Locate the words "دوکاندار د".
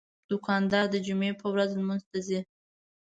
0.29-0.95